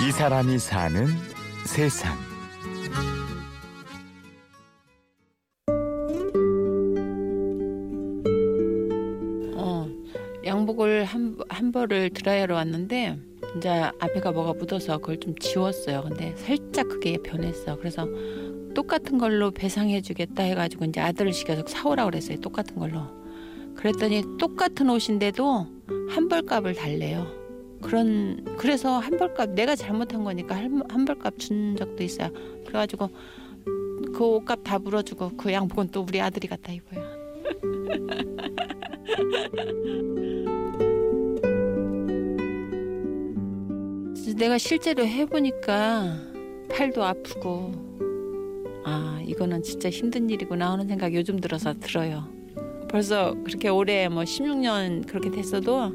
[0.00, 1.06] 이 사람이 사는
[1.66, 2.16] 세상.
[9.56, 9.88] 어,
[10.44, 13.18] 양복을 한, 한 벌을 드라이하러 왔는데
[13.56, 16.02] 이제 앞에가 뭐가 묻어서 그걸 좀 지웠어요.
[16.04, 17.76] 근데 살짝 그게 변했어.
[17.76, 18.06] 그래서
[18.76, 22.38] 똑같은 걸로 배상해 주겠다 해가지고 이제 아들을 시켜서 사오라 그랬어요.
[22.40, 23.00] 똑같은 걸로.
[23.74, 25.66] 그랬더니 똑같은 옷인데도
[26.08, 27.47] 한 벌값을 달래요.
[27.80, 32.30] 그런 그래서 한 벌값 내가 잘못한 거니까 한, 한 벌값 준 적도 있어요.
[32.66, 33.10] 그래가지고
[34.14, 37.08] 그 옷값 다 물어주고 그 양복은 또 우리 아들이 갖다 입어요.
[44.38, 46.16] 내가 실제로 해보니까
[46.70, 47.72] 팔도 아프고
[48.84, 52.28] 아 이거는 진짜 힘든 일이구나 하는 생각 요즘 들어서 들어요.
[52.88, 55.92] 벌써 그렇게 오래 뭐 16년 그렇게 됐어도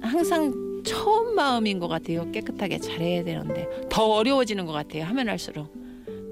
[0.00, 2.30] 항상 처음 마음인 것 같아요.
[2.30, 5.04] 깨끗하게 잘해야 되는데 더 어려워지는 것 같아요.
[5.04, 5.72] 하면 할수록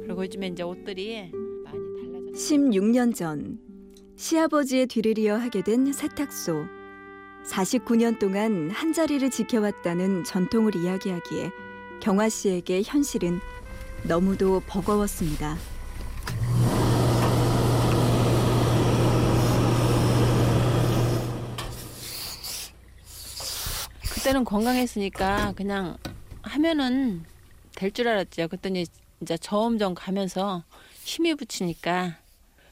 [0.02, 1.30] 그리고 요즘에 이제 옷들이
[1.64, 2.32] 많이 달라졌어요.
[2.32, 3.58] 16년 전
[4.16, 6.66] 시아버지의 뒤를 이어 하게 된 세탁소.
[7.46, 11.50] 49년 동안 한 자리를 지켜왔다는 전통을 이야기하기에
[12.00, 13.40] 경화 씨에게 현실은
[14.04, 15.56] 너무도 버거웠습니다.
[24.20, 25.96] 그때는 건강했으니까 그냥
[26.42, 27.24] 하면은
[27.74, 28.48] 될 줄 알았죠.
[28.48, 28.84] 그랬더니
[29.22, 30.62] 이제 점점 가면서
[31.02, 32.18] 힘이 붙이니까.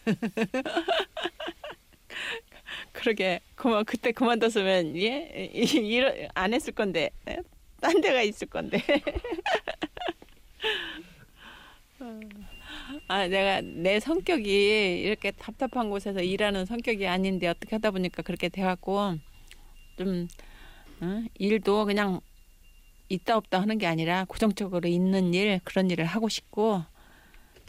[2.92, 3.40] 그러게.
[3.54, 5.50] 그만 그때 그만뒀으면 예?
[5.54, 7.08] 이러 안 했을 건데.
[7.30, 7.38] 예?
[7.80, 8.82] 딴 데가 있을 건데.
[13.08, 19.14] 아 내가 내 성격이 이렇게 답답한 곳에서 일하는 성격이 아닌데 어떻게 하다 보니까 그렇게 돼갖고
[19.96, 20.28] 좀
[21.00, 21.22] 어?
[21.34, 22.20] 일도 그냥
[23.08, 26.82] 있다 없다 하는 게 아니라 고정적으로 있는 일 그런 일을 하고 싶고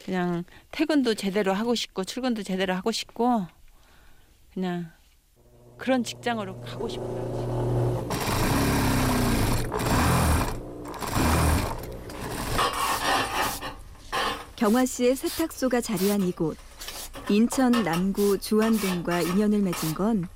[0.04, 3.46] 그냥 퇴근도 제대로 하고 싶고 출근도 제대로 하고 싶고
[4.54, 4.92] 그냥
[5.78, 8.10] 그런 직장으로 가고 싶어요.
[14.56, 16.58] 경화 씨의 세탁소가 자리한 이곳
[17.30, 20.28] 인천 남구 주안동과 인연을 맺은 건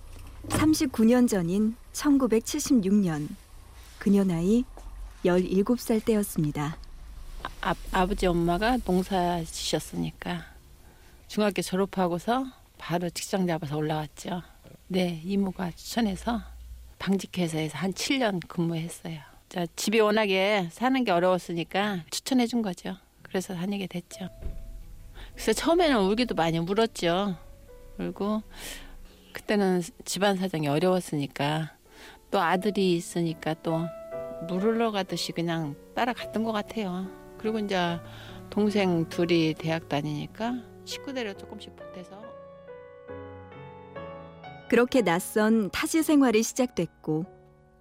[0.49, 3.29] 39년 전인 1976년
[3.97, 4.65] 그녀 나이
[5.23, 6.77] 17살 때였습니다.
[7.61, 10.45] 아, 아버지 엄마가 농사 지셨으니까
[11.27, 12.45] 중학교 졸업하고서
[12.77, 14.41] 바로 직장 잡아서 올라왔죠.
[14.87, 16.41] 네, 이모가 추천해서
[16.99, 19.19] 방직회사에서 한 7년 근무했어요.
[19.47, 22.97] 자, 집이 워낙에 사는 게 어려웠으니까 추천해 준 거죠.
[23.21, 24.29] 그래서 다니게 됐죠.
[25.33, 27.37] 그래서 처음에는 울기도 많이 울었죠.
[27.97, 28.43] 울고
[29.33, 31.75] 그때는 집안 사정이 어려웠으니까
[32.31, 33.79] 또 아들이 있으니까 또
[34.47, 37.07] 물으러 가듯이 그냥 따라갔던 것 같아요.
[37.37, 37.99] 그리고 이제
[38.49, 42.21] 동생 둘이 대학 다니니까 식구대로 조금씩 보태서
[44.69, 47.25] 그렇게 낯선 타지 생활이 시작됐고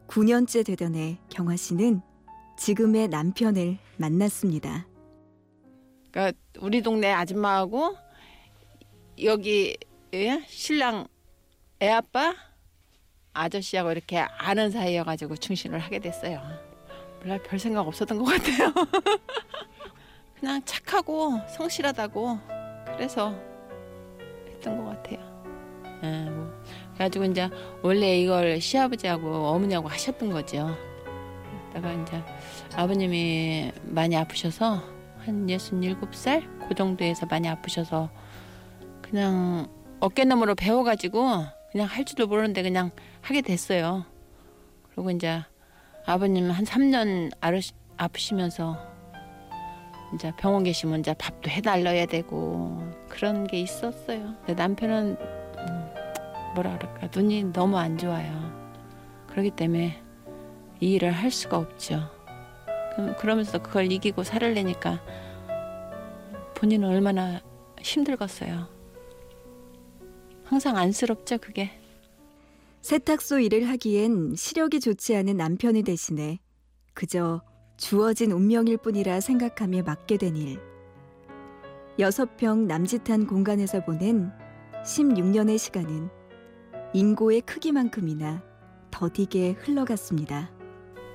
[0.09, 2.03] 9년째 되던 해 경화 씨는
[2.59, 4.87] 지금의 남편을 만났습니다.
[6.11, 7.97] 그러니까 우리 동네 아줌마하고
[9.23, 9.77] 여기
[10.15, 10.45] 예?
[10.47, 11.07] 신랑
[11.83, 12.33] 애 아빠
[13.33, 16.41] 아저씨하고 이렇게 아는 사이여가지고 충신을 하게 됐어요.
[17.21, 18.73] 몰라 별 생각 없었던 것 같아요.
[20.39, 22.39] 그냥 착하고 성실하다고
[22.95, 23.35] 그래서
[24.47, 25.19] 했던 것 같아요.
[26.05, 26.53] 예, 뭐.
[26.95, 27.51] 그래가지고 이제
[27.83, 30.77] 원래 이걸 시아버지하고 어머니하고 하셨던 거죠.
[31.71, 32.23] 그러다가 이제
[32.77, 34.81] 아버님이 많이 아프셔서
[35.19, 38.09] 한 67살 그 정도에서 많이 아프셔서
[39.01, 39.67] 그냥
[39.99, 42.91] 어깨너머로 배워가지고 그냥 할 줄도 모르는데 그냥
[43.23, 44.05] 하게 됐어요.
[44.91, 45.43] 그리고 이제
[46.05, 48.77] 아버님 한 3년 아르시, 아프시면서
[50.15, 52.79] 이제 병원 계시면 이제 밥도 해달라야 되고
[53.09, 54.35] 그런 게 있었어요.
[54.45, 55.95] 근데 남편은 음,
[56.55, 58.53] 뭐라 그럴까 눈이 너무 안 좋아요.
[59.29, 60.03] 그렇기 때문에
[60.81, 62.11] 이 일을 할 수가 없죠.
[62.95, 65.01] 그럼 그러면서 그걸 이기고 살을 내니까
[66.55, 67.41] 본인은 얼마나
[67.81, 68.72] 힘들겠어요.
[70.53, 71.71] 항상 안쓰럽죠, 그게.
[72.83, 76.41] 세탁소 일을 하기엔 시력이 좋지 않은 남편을 대신해
[76.93, 77.41] 그저
[77.79, 80.61] 주어진 운명일 뿐이라 생각하며 맡게 된 일.
[81.99, 84.31] 여섯 평 남짓한 공간에서 보낸
[84.85, 86.11] 16년의 시간은
[86.93, 88.45] 인고의 크기만큼이나
[88.91, 90.51] 더디게 흘러갔습니다.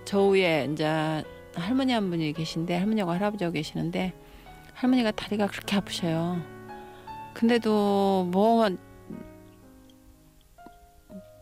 [0.03, 1.23] 저 위에 이제
[1.53, 4.15] 할머니 한 분이 계신데 할머니하고 할아버지가 계시는데
[4.73, 6.41] 할머니가 다리가 그렇게 아프셔요.
[7.35, 8.67] 근데도 뭐,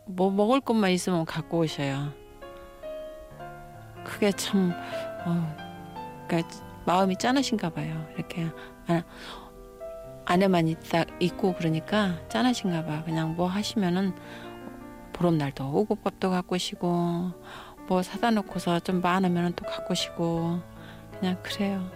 [0.05, 2.13] 뭐 먹을 것만 있으면 갖고 오셔요.
[4.03, 4.71] 그게 참
[5.25, 6.49] 어, 그러니까
[6.85, 8.07] 마음이 짠하신가 봐요.
[8.15, 8.47] 이렇게
[8.87, 9.03] 아,
[10.25, 13.03] 안에만 있다 있고 그러니까 짠하신가 봐.
[13.03, 14.13] 그냥 뭐 하시면은
[15.13, 17.31] 보름날도 오곡밥도 갖고 시고
[17.87, 20.59] 뭐 사다 놓고서 좀 많으면 또 갖고 시고
[21.19, 21.89] 그냥 그래요.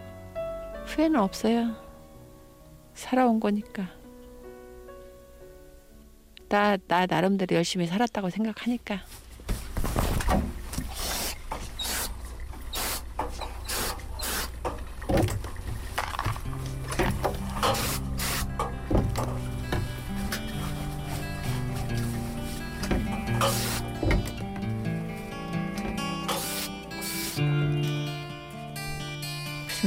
[0.86, 1.76] 후회는 없어요.
[2.94, 3.99] 살아온 거니까.
[6.50, 9.04] 나, 나 나름대로 열심히 살았다고 생각하니까.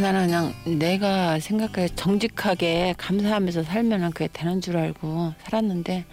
[0.01, 6.07] 나는 그냥 내가 생각해 정직하게 감사하면서 살면은 그게 되는 줄 알고 살았는데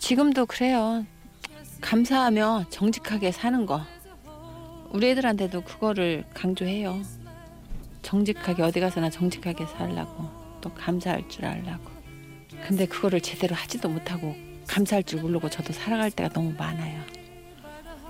[0.00, 1.04] 지금도 그래요.
[1.80, 3.82] 감사하며 정직하게 사는 거.
[4.90, 7.00] 우리 애들한테도 그거를 강조해요.
[8.02, 10.28] 정직하게 어디 가서나 정직하게 살라고
[10.60, 11.84] 또 감사할 줄 알라고.
[12.66, 14.34] 근데 그거를 제대로 하지도 못하고
[14.66, 17.00] 감사할 줄 모르고 저도 살아갈 때가 너무 많아요.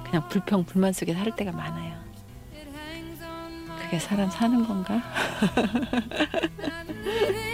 [0.05, 2.01] 그냥 불평 불만 속에 살 때가 많아요.
[3.83, 5.03] 그게 사람 사는 건가?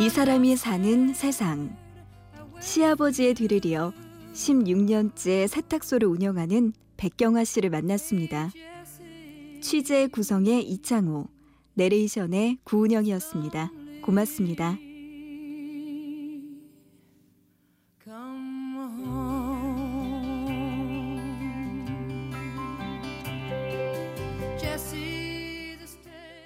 [0.00, 1.76] 이 사람이 사는 세상.
[2.60, 3.92] 시아버지의 뒤를 이어
[4.32, 8.50] 16년째 세탁소를 운영하는 백경화 씨를 만났습니다.
[9.60, 11.28] 취재 구성의 이창호,
[11.74, 13.70] 내레이션의 구운영이었습니다.
[14.02, 14.76] 고맙습니다.